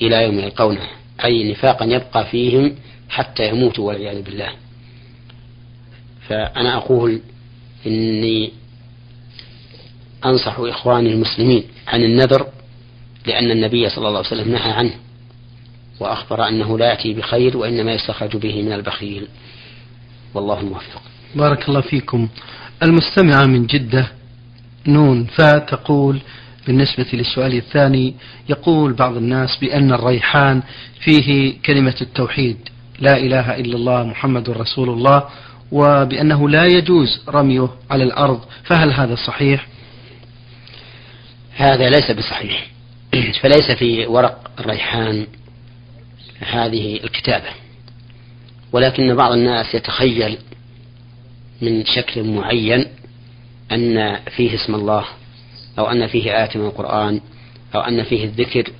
إلى 0.02 0.24
يوم 0.24 0.38
يلقونه 0.38 0.86
أي 1.24 1.50
نفاقا 1.52 1.84
يبقى 1.84 2.26
فيهم 2.26 2.74
حتى 3.08 3.48
يموتوا 3.48 3.88
والعياذ 3.88 4.22
بالله. 4.22 4.50
فأنا 6.28 6.76
أقول 6.76 7.20
إني 7.86 8.52
أنصح 10.24 10.58
إخواني 10.58 11.12
المسلمين 11.12 11.64
عن 11.88 12.02
النذر 12.02 12.46
لأن 13.26 13.50
النبي 13.50 13.88
صلى 13.88 14.08
الله 14.08 14.18
عليه 14.18 14.28
وسلم 14.28 14.52
نهى 14.52 14.72
عنه 14.72 14.94
وأخبر 16.00 16.48
أنه 16.48 16.78
لا 16.78 16.86
يأتي 16.86 17.14
بخير 17.14 17.56
وإنما 17.56 17.92
يستخرج 17.92 18.36
به 18.36 18.62
من 18.62 18.72
البخيل. 18.72 19.28
والله 20.34 20.60
الموفق 20.60 21.02
بارك 21.34 21.68
الله 21.68 21.80
فيكم. 21.80 22.28
المستمعة 22.82 23.46
من 23.46 23.66
جدة 23.66 24.08
نون 24.86 25.24
فا 25.24 25.58
تقول 25.58 26.20
بالنسبة 26.66 27.06
للسؤال 27.12 27.54
الثاني 27.54 28.14
يقول 28.48 28.92
بعض 28.92 29.16
الناس 29.16 29.56
بأن 29.56 29.92
الريحان 29.92 30.62
فيه 31.00 31.54
كلمة 31.66 31.96
التوحيد. 32.00 32.56
لا 33.00 33.16
إله 33.16 33.56
إلا 33.56 33.76
الله 33.76 34.02
محمد 34.02 34.50
رسول 34.50 34.90
الله 34.90 35.28
وبأنه 35.72 36.48
لا 36.48 36.66
يجوز 36.66 37.22
رميه 37.28 37.68
على 37.90 38.04
الأرض 38.04 38.40
فهل 38.64 38.92
هذا 38.92 39.14
صحيح؟ 39.14 39.66
هذا 41.56 41.90
ليس 41.90 42.10
بصحيح 42.10 42.66
فليس 43.42 43.70
في 43.70 44.06
ورق 44.06 44.50
الريحان 44.60 45.26
هذه 46.40 47.00
الكتابة 47.04 47.48
ولكن 48.72 49.14
بعض 49.14 49.32
الناس 49.32 49.74
يتخيل 49.74 50.38
من 51.62 51.84
شكل 51.84 52.22
معين 52.22 52.86
أن 53.72 54.16
فيه 54.36 54.54
اسم 54.54 54.74
الله 54.74 55.04
أو 55.78 55.90
أن 55.90 56.06
فيه 56.06 56.42
آية 56.42 56.50
من 56.54 56.66
القرآن 56.66 57.20
أو 57.74 57.80
أن 57.80 58.02
فيه 58.02 58.24
الذكر 58.24 58.70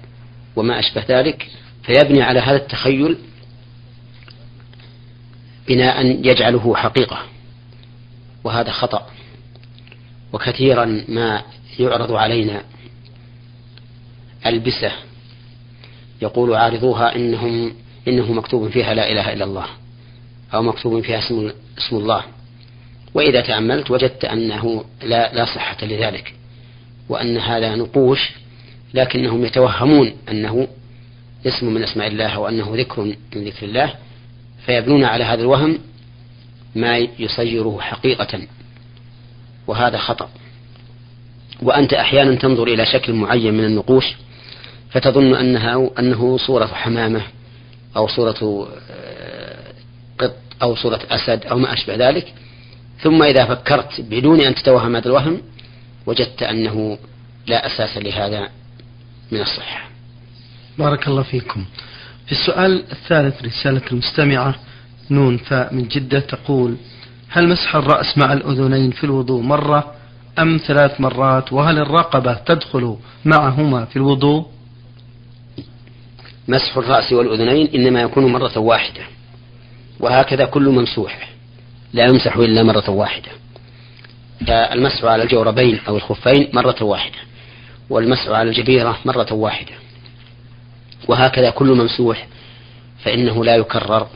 وما 0.56 0.78
أشبه 0.78 1.04
ذلك 1.08 1.46
فيبني 1.82 2.23
على 2.23 2.40
هذا 2.40 2.56
التخيل 2.56 3.16
بناء 5.68 6.06
يجعله 6.06 6.75
حقيقة 6.76 7.18
وهذا 8.44 8.70
خطأ. 8.70 9.06
وكثيرا 10.32 11.04
ما 11.08 11.42
يعرض 11.78 12.12
علينا 12.12 12.62
ألبسة 14.46 14.92
يقول 16.23 16.54
عارضوها 16.54 17.16
إنهم 17.16 17.73
إنه 18.08 18.32
مكتوب 18.32 18.68
فيها 18.68 18.94
لا 18.94 19.12
إله 19.12 19.32
إلا 19.32 19.44
الله 19.44 19.66
أو 20.54 20.62
مكتوب 20.62 21.00
فيها 21.00 21.18
اسم, 21.18 21.52
اسم 21.78 21.96
الله. 21.96 22.23
وإذا 23.14 23.40
تأملت 23.40 23.90
وجدت 23.90 24.25
أنه 24.25 24.85
لا, 25.02 25.32
لا 25.35 25.44
صحة 25.44 25.87
لذلك 25.87 26.35
وأن 27.08 27.38
هذا 27.38 27.75
نقوش 27.75 28.30
لكنهم 28.94 29.44
يتوهمون 29.44 30.12
أنه 30.28 30.68
اسم 31.46 31.75
من 31.75 31.82
أسماء 31.82 32.06
الله 32.06 32.38
وأنه 32.38 32.73
ذكر 32.76 33.02
من 33.02 33.44
ذكر 33.44 33.66
الله 33.66 33.94
فيبنون 34.66 35.04
على 35.04 35.25
هذا 35.25 35.40
الوهم 35.40 35.78
ما 36.75 36.96
يصيره 36.96 37.78
حقيقة 37.80 38.40
وهذا 39.66 39.99
خطأ. 39.99 40.28
وأنت 41.62 41.92
أحيانا 41.94 42.35
تنظر 42.35 42.62
إلى 42.68 42.87
شكل 42.87 43.12
معين 43.12 43.54
من 43.54 43.64
النقوش 43.64 44.04
فتظن 44.90 45.35
أنها 45.35 45.90
أنه 45.99 46.38
صورة 46.38 46.66
حمامة 46.66 47.23
أو 47.96 48.08
صورة 48.08 48.68
آه، 48.90 49.73
قط 50.18 50.37
أو 50.62 50.76
صورة 50.76 51.00
أسد 51.11 51.46
أو 51.46 51.58
ما 51.58 51.73
أشبه 51.73 51.94
ذلك. 51.94 52.35
ثم 53.00 53.23
إذا 53.23 53.44
فكرت 53.44 54.00
بدون 54.00 54.40
أن 54.40 54.54
تتوهم 54.54 54.96
هذا 54.96 55.06
الوهم 55.06 55.42
وجدت 56.06 56.42
أنه 56.42 56.99
لا 57.46 57.66
أساس 57.66 57.99
لهذا 57.99 58.49
من 59.32 59.40
الصحة. 59.40 59.88
بارك 60.78 61.08
الله 61.08 61.23
فيكم. 61.23 61.64
في 62.26 62.33
السؤال 62.33 62.85
الثالث 62.92 63.45
رسالة 63.45 63.83
المستمعة 63.92 64.54
نون 65.11 65.37
فاء 65.37 65.75
من 65.75 65.88
جدة 65.88 66.21
تقول 66.21 66.76
هل 67.28 67.49
مسح 67.49 67.76
الرأس 67.76 68.18
مع 68.18 68.33
الأذنين 68.33 68.90
في 68.90 69.04
الوضوء 69.04 69.42
مرة 69.42 69.95
أم 70.38 70.61
ثلاث 70.66 71.00
مرات؟ 71.00 71.52
وهل 71.52 71.78
الرقبة 71.78 72.35
تدخل 72.35 72.97
معهما 73.25 73.85
في 73.85 73.97
الوضوء؟ 73.97 74.47
مسح 76.49 76.76
الرأس 76.76 77.12
والأذنين 77.12 77.68
إنما 77.75 78.02
يكون 78.02 78.33
مرة 78.33 78.59
واحدة 78.59 79.02
وهكذا 80.00 80.45
كل 80.45 80.68
ممسوح 80.68 81.28
لا 81.92 82.04
يمسح 82.04 82.37
إلا 82.37 82.62
مرة 82.62 82.90
واحدة. 82.90 83.30
فالمسح 84.47 85.04
على 85.04 85.23
الجوربين 85.23 85.80
أو 85.88 85.97
الخفين 85.97 86.49
مرة 86.52 86.83
واحدة 86.83 87.18
والمسح 87.90 88.28
على 88.28 88.50
الجبيرة 88.50 88.99
مرة 89.04 89.33
واحدة. 89.33 89.73
وهكذا 91.09 91.51
كل 91.51 91.67
ممسوح 91.67 92.27
فإنه 93.05 93.45
لا 93.45 93.57
يكرر 93.57 94.09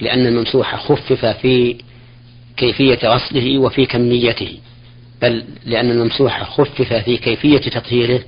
لأن 0.00 0.26
الممسوح 0.26 0.76
خفف 0.86 1.26
في 1.26 1.76
كيفية 2.56 2.98
غسله 3.04 3.58
وفي 3.58 3.86
كميته 3.86 4.58
بل 5.22 5.44
لأن 5.66 5.90
الممسوح 5.90 6.42
خفف 6.42 6.92
في 6.92 7.16
كيفية 7.16 7.58
تطهيره 7.58 8.20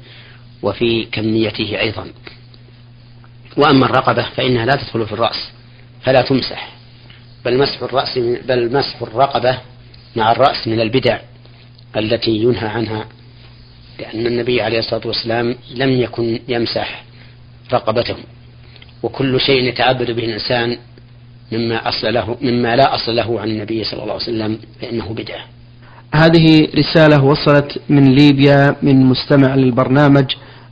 وفي 0.62 1.04
كميته 1.04 1.80
أيضا. 1.80 2.06
وأما 3.56 3.86
الرقبة 3.86 4.22
فإنها 4.22 4.66
لا 4.66 4.76
تدخل 4.76 5.06
في 5.06 5.12
الرأس 5.12 5.50
فلا 6.02 6.22
تمسح 6.22 6.68
بل 7.44 7.58
مسح 7.58 7.82
الرأس 7.82 8.18
بل 8.18 8.72
مسح 8.72 9.02
الرقبة 9.02 9.58
مع 10.16 10.32
الرأس 10.32 10.68
من 10.68 10.80
البدع 10.80 11.18
التي 11.96 12.30
ينهى 12.30 12.68
عنها 12.68 13.08
لأن 13.98 14.26
النبي 14.26 14.62
عليه 14.62 14.78
الصلاة 14.78 15.06
والسلام 15.06 15.56
لم 15.74 15.90
يكن 15.90 16.40
يمسح 16.48 17.04
رقبته. 17.72 18.16
وكل 19.02 19.40
شيء 19.40 19.62
يتعبد 19.68 20.10
به 20.10 20.24
الإنسان 20.24 20.76
مما 21.52 21.88
أصل 21.88 22.14
له 22.14 22.36
مما 22.42 22.76
لا 22.76 22.94
أصل 22.94 23.16
له 23.16 23.40
عن 23.40 23.48
النبي 23.48 23.84
صلى 23.84 24.02
الله 24.02 24.12
عليه 24.12 24.22
وسلم 24.22 24.58
فإنه 24.80 25.14
بدعة. 25.14 25.44
هذه 26.14 26.68
رسالة 26.78 27.24
وصلت 27.24 27.80
من 27.88 28.14
ليبيا 28.14 28.76
من 28.82 29.06
مستمع 29.06 29.54
للبرنامج 29.54 30.24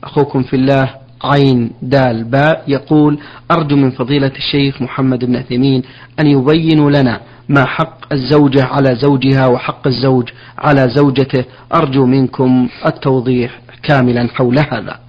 أخوكم 0.03 0.43
في 0.43 0.55
الله 0.55 0.89
عين 1.23 1.71
دال 1.81 2.23
باء 2.23 2.63
يقول 2.67 3.19
أرجو 3.51 3.75
من 3.75 3.91
فضيلة 3.91 4.31
الشيخ 4.37 4.81
محمد 4.81 5.25
بن 5.25 5.35
عثيمين 5.35 5.83
أن 6.19 6.27
يبين 6.27 6.89
لنا 6.89 7.21
ما 7.49 7.65
حق 7.65 8.13
الزوجة 8.13 8.63
على 8.63 8.95
زوجها 8.95 9.47
وحق 9.47 9.87
الزوج 9.87 10.29
على 10.57 10.89
زوجته. 10.89 11.45
أرجو 11.73 12.05
منكم 12.05 12.69
التوضيح 12.85 13.59
كاملا 13.83 14.27
حول 14.33 14.59
هذا. 14.59 14.99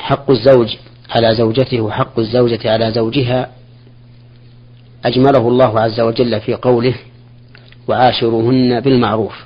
حق 0.00 0.30
الزوج 0.30 0.76
على 1.10 1.34
زوجته 1.34 1.80
وحق 1.80 2.18
الزوجة 2.18 2.72
على 2.72 2.92
زوجها 2.92 3.50
أجمله 5.04 5.48
الله 5.48 5.80
عز 5.80 6.00
وجل 6.00 6.40
في 6.40 6.54
قوله 6.54 6.94
وعاشروهن 7.88 8.80
بالمعروف 8.80 9.44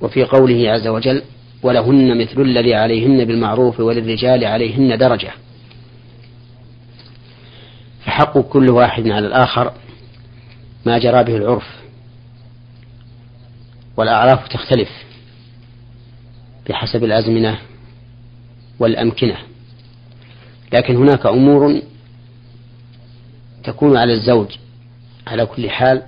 وفي 0.00 0.24
قوله 0.24 0.70
عز 0.70 0.86
وجل 0.86 1.22
ولهن 1.62 2.20
مثل 2.22 2.40
الذي 2.40 2.74
عليهن 2.74 3.24
بالمعروف 3.24 3.80
وللرجال 3.80 4.44
عليهن 4.44 4.98
درجة. 4.98 5.30
فحق 8.04 8.38
كل 8.38 8.70
واحد 8.70 9.08
على 9.08 9.26
الآخر 9.26 9.72
ما 10.86 10.98
جرى 10.98 11.24
به 11.24 11.36
العرف 11.36 11.66
والأعراف 13.96 14.48
تختلف 14.48 14.88
بحسب 16.68 17.04
الأزمنة 17.04 17.58
والأمكنة. 18.80 19.36
لكن 20.72 20.96
هناك 20.96 21.26
أمور 21.26 21.82
تكون 23.64 23.96
على 23.96 24.12
الزوج 24.12 24.48
على 25.26 25.46
كل 25.46 25.70
حال 25.70 26.02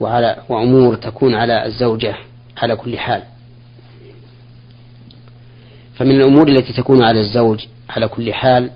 وعلى 0.00 0.42
وأمور 0.48 0.94
تكون 0.94 1.34
على 1.34 1.66
الزوجة 1.66 2.16
على 2.56 2.76
كل 2.76 2.98
حال. 2.98 3.22
فمن 5.94 6.10
الأمور 6.10 6.48
التي 6.48 6.72
تكون 6.72 7.02
على 7.04 7.20
الزوج 7.20 7.66
على 7.90 8.08
كل 8.08 8.34
حال 8.34 8.70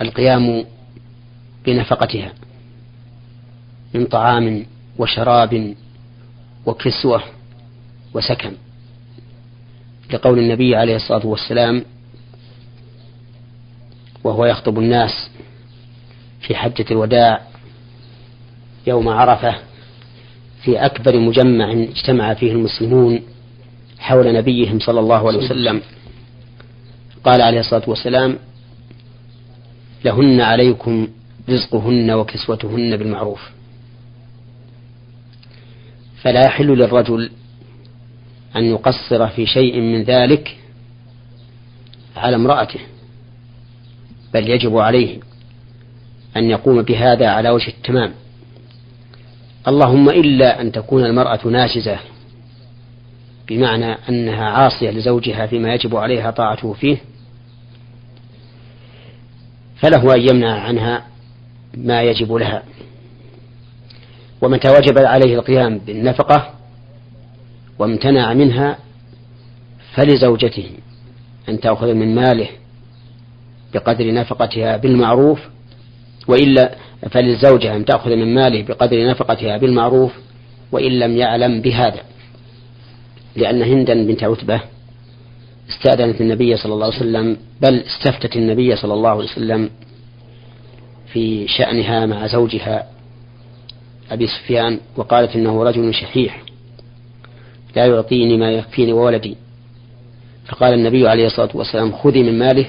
القيام 0.00 0.64
بنفقتها 1.66 2.32
من 3.94 4.06
طعام 4.06 4.66
وشراب 4.98 5.74
وكسوة 6.66 7.22
وسكن. 8.14 8.52
لقول 10.12 10.38
النبي 10.38 10.76
عليه 10.76 10.96
الصلاة 10.96 11.26
والسلام 11.26 11.84
وهو 14.24 14.44
يخطب 14.44 14.78
الناس 14.78 15.30
في 16.40 16.54
حجة 16.54 16.84
الوداع 16.90 17.40
يوم 18.86 19.08
عرفة 19.08 19.54
في 20.62 20.86
أكبر 20.86 21.18
مجمع 21.18 21.72
اجتمع 21.72 22.34
فيه 22.34 22.52
المسلمون 22.52 23.20
حول 23.98 24.34
نبيهم 24.34 24.78
صلى 24.78 25.00
الله 25.00 25.28
عليه 25.28 25.38
وسلم. 25.38 25.82
قال 27.24 27.42
عليه 27.42 27.60
الصلاة 27.60 27.82
والسلام 27.86 28.38
لهن 30.04 30.40
عليكم 30.40 31.08
رزقهن 31.48 32.10
وكسوتهن 32.10 32.96
بالمعروف. 32.96 33.50
فلا 36.22 36.46
يحل 36.46 36.66
للرجل 36.66 37.30
أن 38.56 38.64
يقصر 38.64 39.28
في 39.28 39.46
شيء 39.46 39.80
من 39.80 40.02
ذلك 40.02 40.56
على 42.16 42.36
امرأته 42.36 42.80
بل 44.34 44.50
يجب 44.50 44.76
عليه 44.76 45.20
أن 46.36 46.50
يقوم 46.50 46.82
بهذا 46.82 47.28
على 47.28 47.50
وجه 47.50 47.68
التمام. 47.68 48.12
اللهم 49.68 50.08
إلا 50.08 50.60
أن 50.60 50.72
تكون 50.72 51.04
المرأة 51.04 51.46
ناشزة 51.46 51.98
بمعنى 53.48 53.96
أنها 54.08 54.44
عاصية 54.44 54.90
لزوجها 54.90 55.46
فيما 55.46 55.74
يجب 55.74 55.96
عليها 55.96 56.30
طاعته 56.30 56.72
فيه 56.72 56.96
فله 59.76 60.14
أن 60.14 60.20
يمنع 60.20 60.60
عنها 60.60 61.06
ما 61.74 62.02
يجب 62.02 62.32
لها. 62.32 62.62
ومتى 64.40 64.68
وجب 64.68 64.98
عليه 64.98 65.34
القيام 65.34 65.78
بالنفقة 65.78 66.54
وامتنع 67.78 68.34
منها 68.34 68.78
فلزوجته 69.94 70.70
أن 71.48 71.60
تأخذ 71.60 71.94
من 71.94 72.14
ماله 72.14 72.48
بقدر 73.74 74.14
نفقتها 74.14 74.76
بالمعروف 74.76 75.40
وإلا 76.28 76.74
فللزوجة 77.10 77.76
أن 77.76 77.84
تأخذ 77.84 78.10
من 78.10 78.34
ماله 78.34 78.62
بقدر 78.62 79.10
نفقتها 79.10 79.56
بالمعروف 79.56 80.12
وإن 80.72 80.98
لم 80.98 81.16
يعلم 81.16 81.60
بهذا. 81.60 82.00
لأن 83.36 83.62
هندا 83.62 84.06
بنت 84.06 84.24
عتبة 84.24 84.60
استأذنت 85.70 86.20
النبي 86.20 86.56
صلى 86.56 86.74
الله 86.74 86.86
عليه 86.86 86.96
وسلم 86.96 87.36
بل 87.60 87.74
استفتت 87.80 88.36
النبي 88.36 88.76
صلى 88.76 88.94
الله 88.94 89.10
عليه 89.10 89.24
وسلم 89.24 89.70
في 91.12 91.48
شأنها 91.48 92.06
مع 92.06 92.26
زوجها 92.26 92.86
أبي 94.10 94.26
سفيان 94.26 94.80
وقالت 94.96 95.36
إنه 95.36 95.64
رجل 95.64 95.94
شحيح. 95.94 96.42
لا 97.76 97.86
يعطيني 97.86 98.36
ما 98.36 98.50
يكفيني 98.50 98.92
وولدي 98.92 99.36
فقال 100.46 100.74
النبي 100.74 101.08
عليه 101.08 101.26
الصلاة 101.26 101.50
والسلام 101.54 101.92
خذي 101.92 102.22
من 102.22 102.38
ماله 102.38 102.66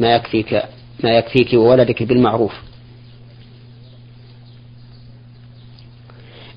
ما 0.00 0.14
يكفيك 0.14 0.62
ما 1.04 1.10
يكفيك 1.10 1.52
وولدك 1.54 2.02
بالمعروف. 2.02 2.54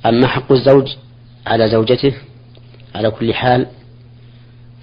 أما 0.05 0.27
حق 0.27 0.51
الزوج 0.51 0.95
على 1.47 1.69
زوجته 1.69 2.13
على 2.95 3.11
كل 3.11 3.33
حال 3.33 3.67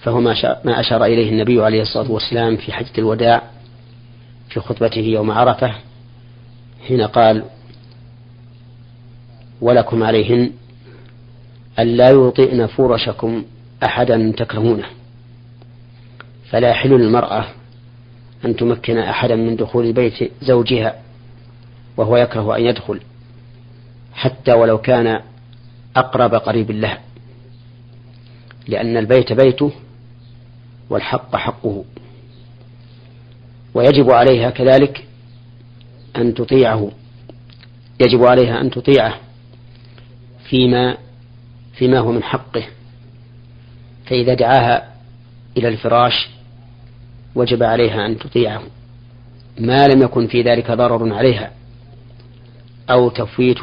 فهو 0.03 0.21
ما 0.21 0.81
أشار 0.81 1.05
إليه 1.05 1.31
النبي 1.31 1.63
عليه 1.63 1.83
الصلاة 1.83 2.11
والسلام 2.11 2.57
في 2.57 2.73
حجة 2.73 2.93
الوداع 2.99 3.43
في 4.49 4.61
خطبته 4.61 5.01
يوم 5.01 5.31
عرفة 5.31 5.75
حين 6.89 7.03
قال 7.03 7.45
ولكم 9.61 10.03
عليهن 10.03 10.51
ألا 11.81 12.09
يوطئن 12.09 12.67
فرشكم 12.67 13.45
أحدا 13.85 14.33
تكرهونه. 14.37 14.87
فلا 16.51 16.71
يحل 16.71 16.91
للمرأة 16.91 17.45
أن 18.45 18.57
تمكن 18.57 18.99
أحدا 18.99 19.37
من 19.37 19.57
دخول 19.57 19.93
بيت 19.93 20.33
زوجها 20.43 21.03
وهو 21.97 22.17
يكره 22.17 22.57
أن 22.57 22.63
يدخل 22.63 23.01
حتى 24.13 24.53
ولو 24.53 24.79
كان 24.79 25.21
أقرب 25.97 26.35
قريب 26.35 26.71
له 26.71 26.99
لأن 28.69 28.97
البيت 28.97 29.33
بيته 29.33 29.73
والحق 30.91 31.37
حقه. 31.37 31.85
ويجب 33.75 34.11
عليها 34.11 34.51
كذلك 34.51 35.05
أن 36.17 36.35
تطيعه 36.35 36.91
يجب 38.01 38.25
عليها 38.27 38.61
أن 38.61 38.71
تطيعه 38.71 39.15
فيما 40.45 40.97
فيما 41.81 41.99
هو 41.99 42.13
من 42.13 42.23
حقه. 42.23 42.65
فإذا 44.07 44.35
دعاها 44.35 44.95
إلى 45.57 45.69
الفراش 45.69 46.29
وجب 47.35 47.63
عليها 47.63 48.07
أن 48.07 48.19
تطيعه. 48.19 48.63
ما 49.59 49.89
لم 49.89 50.03
يكن 50.03 50.27
في 50.27 50.43
ذلك 50.43 50.71
ضرر 50.71 51.15
عليها 51.15 51.53
أو 52.91 53.09
تفويت 53.09 53.59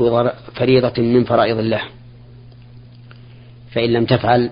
فريضة 0.56 1.02
من 1.02 1.24
فرائض 1.24 1.58
الله. 1.58 1.82
فإن 3.72 3.94
لم 3.94 4.06
تفعل 4.06 4.50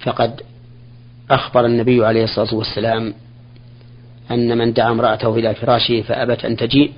فقد 0.00 0.40
أخبر 1.30 1.66
النبي 1.66 2.06
عليه 2.06 2.24
الصلاة 2.24 2.54
والسلام 2.54 3.14
أن 4.30 4.58
من 4.58 4.72
دعا 4.72 4.90
امرأته 4.90 5.34
إلى 5.34 5.54
فراشه 5.54 6.02
فأبت 6.02 6.44
أن 6.44 6.56
تجيء 6.56 6.92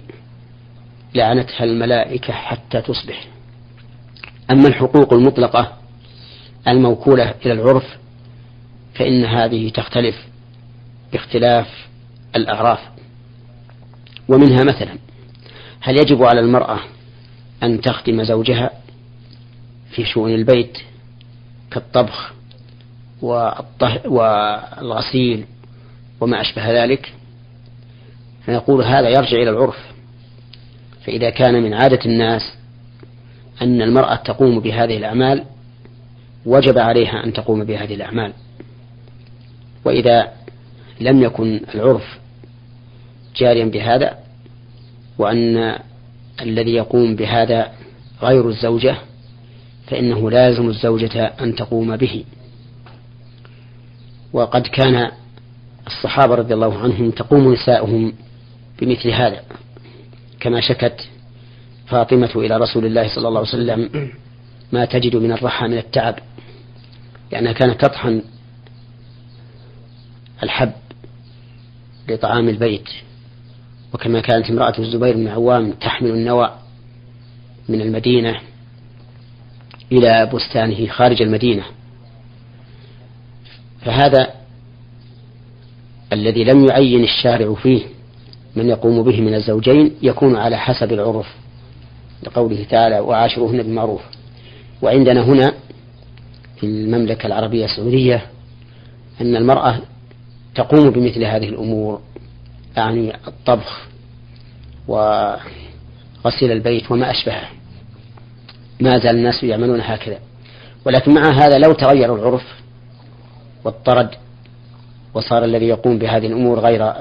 لعنتها 1.15 1.65
الملائكة 1.65 2.33
حتى 2.33 2.81
تصبح. 2.81 3.38
أما 4.51 4.69
الحقوق 4.69 5.13
المطلقة 5.13 5.73
الموكولة 6.69 7.35
إلى 7.47 7.53
العرف 7.53 7.85
فإن 8.95 9.25
هذه 9.25 9.69
تختلف 9.69 10.17
باختلاف 11.13 11.89
الأعراف. 12.37 12.79
ومنها 14.29 14.65
مثلا 14.65 14.99
هل 15.81 15.97
يجب 15.97 16.23
على 16.23 16.41
المرأة 16.41 16.81
أن 17.63 17.81
تخدم 17.81 18.25
زوجها 18.25 18.71
في 19.91 20.05
شؤون 20.05 20.35
البيت 20.35 20.79
كالطبخ 21.71 22.33
والغسيل 24.07 25.45
وما 26.21 26.41
أشبه 26.41 26.85
ذلك؟ 26.85 27.13
فنقول 28.47 28.85
هذا 28.85 29.09
يرجع 29.09 29.37
إلى 29.37 29.51
العرف. 29.51 29.79
فإذا 31.07 31.31
كان 31.31 31.63
من 31.63 31.75
عادة 31.75 32.01
الناس 32.07 32.58
أن 33.63 33.83
المرأة 33.83 34.15
تقوم 34.15 34.61
بهذه 34.61 34.97
الأعمال 34.97 35.45
وجب 36.47 36.79
عليها 36.79 37.25
أن 37.25 37.33
تقوم 37.33 37.65
بهذه 37.65 37.95
الأعمال. 37.95 38.33
وإذا 39.85 40.33
لم 41.01 41.23
يكن 41.23 41.61
العرف 41.75 42.19
جاريا 43.37 43.65
بهذا 43.65 44.19
وأن 45.19 45.79
الذي 46.43 46.75
يقوم 46.75 47.17
بهذا 47.17 47.73
غير 48.23 48.49
الزوجة 48.49 48.97
فإنه 49.87 50.31
لازم 50.31 50.69
الزوجة 50.69 51.25
أن 51.25 51.55
تقوم 51.55 51.97
به. 51.97 52.25
وقد 54.33 54.67
كان 54.67 55.11
الصحابة 55.87 56.35
رضي 56.35 56.55
الله 56.55 56.79
عنهم 56.79 57.11
تقوم 57.11 57.53
نساؤهم 57.53 58.13
بمثل 58.81 59.11
هذا 59.11 59.43
كما 60.41 60.61
شكت 60.61 61.09
فاطمة 61.91 62.31
إلى 62.37 62.57
رسول 62.57 62.87
الله 62.87 63.15
صلى 63.15 63.29
الله 63.29 63.41
عليه 63.41 63.49
وسلم 63.49 64.11
ما 64.73 64.85
تجد 64.85 65.17
من 65.17 65.33
الرحى 65.33 65.69
من 65.69 65.79
التعب 65.79 66.19
لأنها 67.33 67.53
كانت 67.53 67.81
تطحن 67.81 68.23
الحب 70.43 70.73
لطعام 72.09 72.49
البيت. 72.49 72.89
وكما 73.95 74.21
كانت 74.21 74.51
امرأة 74.51 74.75
الزبير 74.79 75.17
بن 75.17 75.29
عوام 75.29 75.73
تحمل 75.73 76.11
النوى 76.11 76.55
من 77.69 77.81
المدينة 77.81 78.41
إلى 79.93 80.31
بستانه 80.35 80.87
خارج 80.87 81.23
المدينة. 81.23 81.65
فهذا 83.85 84.35
الذي 86.13 86.45
لم 86.45 86.67
يعين 86.67 87.05
الشارع 87.05 87.55
فيه 87.55 87.83
من 88.57 88.69
يقوم 88.69 89.03
به 89.03 89.21
من 89.21 89.35
الزوجين 89.35 89.95
يكون 90.03 90.37
على 90.37 90.59
حسب 90.59 90.93
العرف. 90.93 91.27
لقوله 92.23 92.67
تعالى 92.71 93.01
وعاشروهن 93.01 93.57
بالمعروف. 93.57 94.01
وعندنا 94.83 95.25
هنا 95.25 95.53
في 96.57 96.67
المملكة 96.67 97.27
العربية 97.27 97.65
السعودية 97.65 98.27
أن 99.21 99.37
المرأة 99.37 99.79
تقوم 100.55 100.91
بمثل 100.91 101.25
هذه 101.25 101.49
الأمور 101.49 102.01
يعني 102.77 103.13
الطبخ 103.29 103.89
وغسيل 104.89 106.53
البيت 106.53 106.91
وما 106.91 107.11
أشبهه. 107.11 107.49
ما 108.81 108.99
زال 108.99 109.17
الناس 109.17 109.45
يعملون 109.45 109.81
هكذا. 109.81 110.19
ولكن 110.85 111.15
مع 111.15 111.31
هذا 111.31 111.59
لو 111.59 111.73
تغير 111.73 112.15
العرف 112.15 112.45
واضطرد 113.65 114.11
وصار 115.15 115.45
الذي 115.45 115.67
يقوم 115.67 115.99
بهذه 115.99 116.27
الأمور 116.27 116.61
غير 116.61 116.93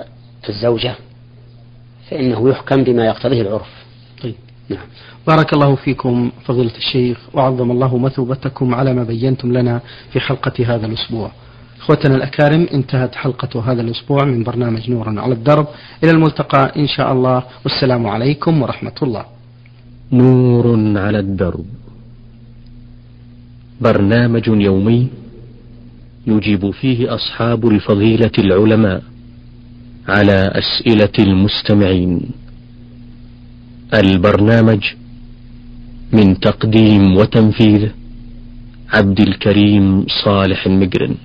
الزوجة 0.50 0.96
فإنه 2.10 2.50
يحكم 2.50 2.84
بما 2.84 3.06
يقتضيه 3.06 3.42
العرف. 3.42 3.87
نعم. 4.70 4.86
بارك 5.28 5.54
الله 5.54 5.76
فيكم 5.76 6.32
فضيلة 6.46 6.78
الشيخ 6.78 7.18
وعظم 7.34 7.72
الله 7.72 7.98
مثوبتكم 7.98 8.76
على 8.76 8.94
ما 8.94 9.04
بينتم 9.04 9.54
لنا 9.54 9.82
في 10.12 10.20
حلقة 10.20 10.76
هذا 10.76 10.86
الأسبوع. 10.86 11.32
إخوتنا 11.80 12.16
الأكارم 12.16 12.68
انتهت 12.74 13.16
حلقة 13.16 13.72
هذا 13.72 13.82
الأسبوع 13.82 14.26
من 14.26 14.44
برنامج 14.44 14.90
نور 14.90 15.20
على 15.20 15.34
الدرب. 15.34 15.68
إلى 16.04 16.12
الملتقى 16.12 16.74
إن 16.78 16.88
شاء 16.88 17.14
الله. 17.14 17.44
والسلام 17.64 18.08
عليكم 18.08 18.62
ورحمة 18.62 18.96
الله. 19.02 19.26
نور 20.12 20.98
على 20.98 21.20
الدرب. 21.20 21.66
برنامج 23.82 24.48
يومي 24.48 25.08
يجيب 26.28 26.72
فيه 26.72 27.16
أصحاب 27.16 27.68
الفضيلة 27.68 28.32
العلماء 28.40 29.04
على 30.08 30.52
أسئلة 30.56 31.16
المستمعين. 31.20 32.22
البرنامج 33.93 34.84
من 36.13 36.39
تقديم 36.39 37.17
وتنفيذ 37.17 37.89
عبد 38.93 39.19
الكريم 39.19 40.06
صالح 40.23 40.65
المقرن 40.65 41.15